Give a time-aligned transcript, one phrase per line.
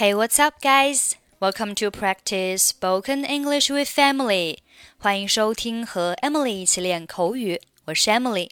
[0.00, 1.16] Hey, what's up, guys?
[1.40, 4.60] Welcome to practice spoken English with Emily.
[4.96, 7.60] 欢迎收听和 Emily 一起练口语。
[7.84, 8.48] 我是 Emily。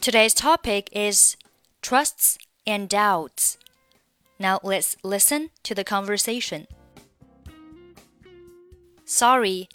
[0.00, 1.34] Today's topic is
[1.82, 3.54] trusts and doubts.
[4.38, 6.68] Now let's listen to the conversation.
[9.04, 9.66] Sorry,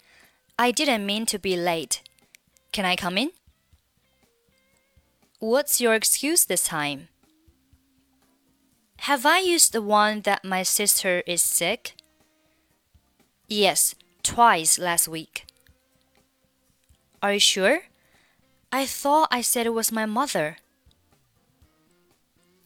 [0.56, 1.98] I didn't mean to be late.
[2.72, 3.32] Can I come in?
[5.40, 7.08] What's your excuse this time?
[9.02, 11.94] Have I used the one that my sister is sick?
[13.48, 15.46] Yes, twice last week.
[17.22, 17.82] Are you sure?
[18.70, 20.58] I thought I said it was my mother.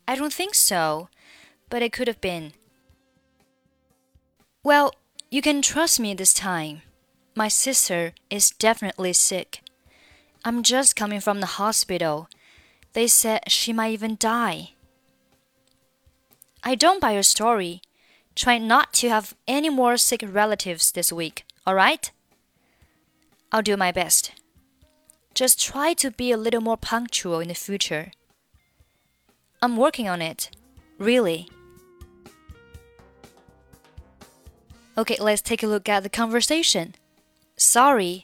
[0.08, 1.08] I don't think so,
[1.70, 2.52] but it could have been.
[4.64, 4.92] Well,
[5.30, 6.82] you can trust me this time.
[7.34, 9.62] My sister is definitely sick.
[10.44, 12.28] I'm just coming from the hospital.
[12.94, 14.72] They said she might even die.
[16.71, 17.81] I don't buy your story.
[18.35, 22.11] Try not to have any more sick relatives this week, alright?
[23.51, 24.31] I'll do my best.
[25.33, 28.11] Just try to be a little more punctual in the future.
[29.61, 30.51] I'm working on it.
[30.99, 31.47] Really.
[34.97, 36.95] Okay, let's take a look at the conversation.
[37.55, 38.23] Sorry,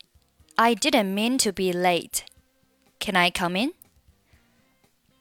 [0.57, 2.25] I didn't mean to be late.
[2.99, 3.73] Can I come in?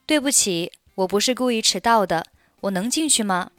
[0.07, 2.27] 对不起，我不是故意迟到的。
[2.61, 3.51] 我能进去吗？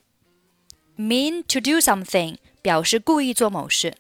[0.98, 3.96] Mean to do something 表示故意做某事。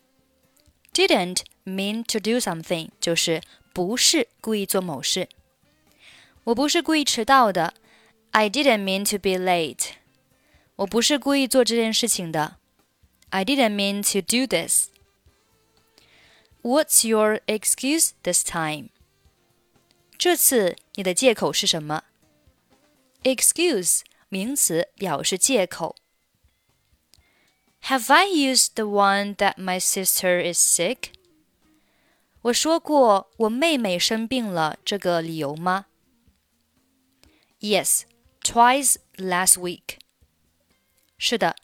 [0.94, 3.42] Didn't mean to do something 就是
[3.74, 5.28] 不是故意做某事。
[6.46, 7.74] 我不是故意迟到的。
[8.32, 9.92] I didn't mean to be late。
[10.76, 12.58] 我不是故意做这件事情的。
[13.30, 18.90] I didn't mean to do this。What's your excuse this time？
[20.18, 22.04] 这次你的借口是什么？
[23.24, 25.96] Excuse 名词表示借口。
[27.84, 31.12] Have I used the one that my sister is sick？
[32.44, 35.86] 我说过我妹妹生病了这个理由吗？
[37.60, 38.04] Yes,
[38.42, 39.98] twice last week。
[41.18, 41.56] 是的，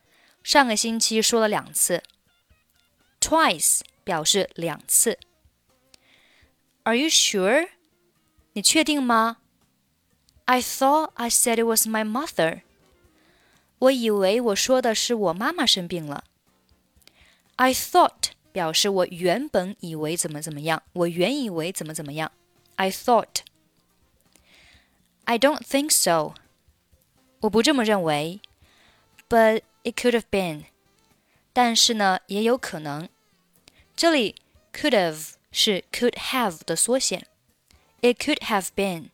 [0.43, 2.03] 上个星期说了两次。
[3.19, 5.19] Twice 表示两次。
[6.83, 7.69] Are you sure？
[8.53, 9.37] 你确定吗
[10.45, 12.61] ？I thought I said it was my mother.
[13.79, 16.23] 我以为我说的是我妈妈生病了。
[17.55, 22.31] I thought 表示我原本以为怎么怎么样，我原以为怎么怎么样。
[22.75, 23.41] I thought.
[25.25, 26.33] I don't think so.
[27.41, 28.41] 我不这么认为。
[29.29, 30.65] But it could have been.
[31.53, 33.07] 但是呢，也有可能。
[33.95, 34.35] 这里
[34.73, 37.27] could have 是 could have 的缩写。
[38.01, 39.09] It could have been.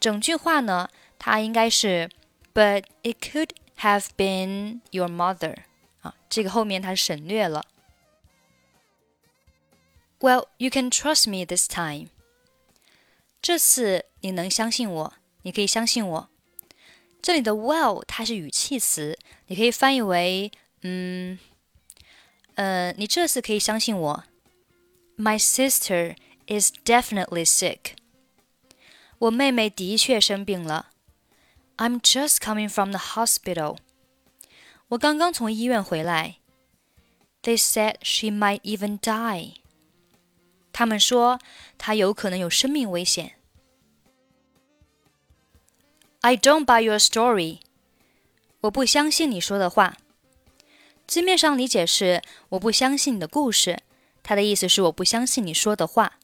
[0.00, 2.10] 整句话呢，它应该是
[2.52, 5.56] But it could have been your mother
[6.02, 7.64] 啊，这个后面它省略了。
[10.20, 12.08] Well, you can trust me this time.
[13.42, 16.28] 这次你能相信我，你可以相信我。
[17.20, 20.50] 这里的 well 它是语气词，你可以翻译为
[20.82, 21.38] 嗯
[22.54, 24.24] 呃，你这次可以相信我。
[25.16, 26.16] My sister
[26.46, 27.96] is definitely sick.
[29.18, 30.90] 我妹妹的确生病了。
[31.76, 33.78] I'm just coming from the hospital.
[34.88, 36.36] 我刚刚从医院回来。
[37.42, 39.54] They said she might even die.
[40.72, 41.38] 他们说
[41.76, 43.36] 她有可能有生命危险。
[46.20, 47.58] I don't buy your story.
[48.60, 49.98] 我不相信你说的话。
[51.06, 53.82] 字面上理解是我不相信你的故事，
[54.22, 56.18] 它的意思是我不相信你说的话。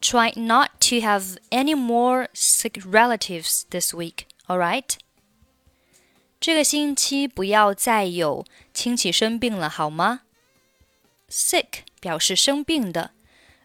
[0.00, 4.96] Try not to have any more sick relatives this week, alright?
[6.38, 10.20] 这个星期不要再有亲戚生病了，好吗？
[11.28, 13.10] Sick 表示生病的，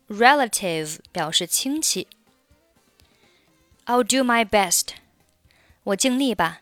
[0.08, 2.08] relative 表示亲戚。
[3.86, 4.96] I'll do my best.
[5.84, 6.62] 我尽力吧。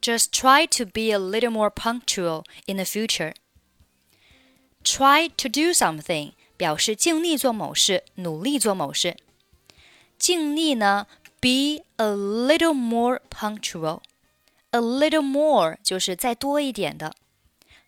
[0.00, 3.34] Just try to be a little more punctual in the future.
[4.82, 9.16] Try to do something 表示尽力做某事，努力做某事。
[10.18, 11.06] 尽力呢，
[11.40, 17.14] be a little more punctual。a little more 就是再多一点的。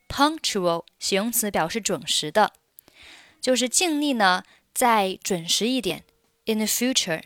[0.09, 2.53] punctual 形容词表示准时的，
[3.41, 6.05] 就是尽力呢再准时一点。
[6.47, 7.23] in the future，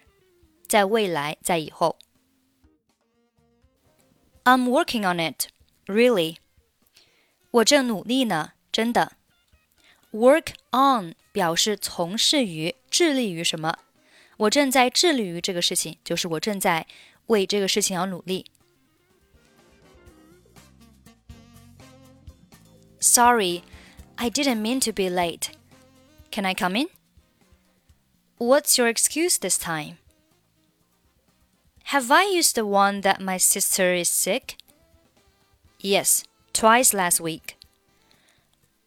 [0.67, 1.97] 在未来，在以后。
[4.45, 5.49] I'm working on it,
[5.87, 6.37] really。
[7.51, 9.13] 我正努力呢，真的。
[10.13, 13.77] work on 表示从事于、致力于什么。
[14.37, 16.87] 我正在致力于这个事情，就是我正在
[17.27, 18.47] 为这个事情而努力。
[23.01, 23.63] Sorry,
[24.17, 25.49] I didn't mean to be late.
[26.31, 26.89] Can I come in?
[28.39, 29.99] What's your excuse this time?
[31.89, 34.57] Have I used the one that my sister is sick?
[35.81, 37.57] Yes, twice last week.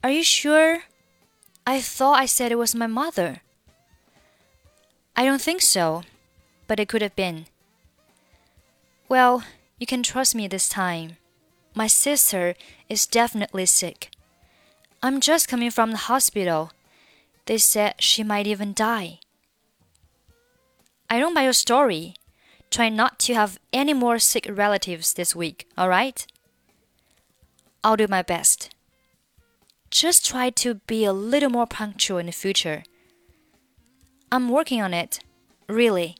[0.03, 0.83] Are you sure?
[1.66, 3.42] I thought I said it was my mother.
[5.14, 6.02] I don't think so,
[6.66, 7.46] but it could have been.
[9.08, 9.44] Well,
[9.78, 11.18] you can trust me this time.
[11.74, 12.54] My sister
[12.88, 14.10] is definitely sick.
[15.02, 16.70] I'm just coming from the hospital.
[17.46, 19.20] They said she might even die.
[21.08, 22.14] I don't buy your story.
[22.70, 26.26] Try not to have any more sick relatives this week, alright?
[27.84, 28.70] I'll do my best.
[29.92, 32.82] Just try to be a little more punctual in the future.
[34.32, 35.20] I'm working on it,
[35.68, 36.16] really.